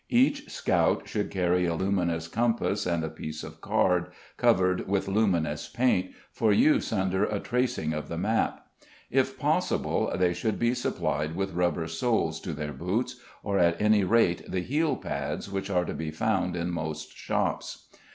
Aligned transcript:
Each 0.09 0.49
scout 0.49 1.07
should 1.07 1.29
carry 1.29 1.67
a 1.67 1.75
luminous 1.75 2.27
compass 2.27 2.87
and 2.87 3.03
a 3.03 3.07
piece 3.07 3.43
of 3.43 3.61
card, 3.61 4.07
covered 4.35 4.87
with 4.87 5.07
luminous 5.07 5.69
paint, 5.69 6.09
for 6.31 6.51
use 6.51 6.91
under 6.91 7.23
a 7.25 7.39
tracing 7.39 7.93
of 7.93 8.07
the 8.07 8.17
map. 8.17 8.65
If 9.11 9.37
possible, 9.37 10.11
they 10.17 10.33
should 10.33 10.57
be 10.57 10.73
supplied 10.73 11.35
with 11.35 11.53
rubber 11.53 11.85
soles 11.87 12.39
to 12.39 12.53
their 12.53 12.73
boots 12.73 13.17
or, 13.43 13.59
at 13.59 13.79
any 13.79 14.03
rate, 14.03 14.49
the 14.49 14.61
heel 14.61 14.95
pads, 14.95 15.51
which 15.51 15.69
are 15.69 15.85
to 15.85 15.93
be 15.93 16.09
found 16.09 16.55
in 16.55 16.71
most 16.71 17.15
shops. 17.15 17.85